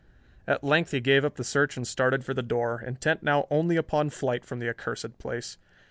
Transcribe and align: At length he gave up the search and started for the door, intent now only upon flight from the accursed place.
At 0.47 0.63
length 0.63 0.89
he 0.89 0.99
gave 0.99 1.23
up 1.23 1.35
the 1.35 1.43
search 1.43 1.77
and 1.77 1.87
started 1.87 2.25
for 2.25 2.33
the 2.33 2.41
door, 2.41 2.81
intent 2.81 3.21
now 3.21 3.45
only 3.51 3.75
upon 3.75 4.09
flight 4.09 4.43
from 4.43 4.57
the 4.57 4.67
accursed 4.67 5.19
place. 5.19 5.59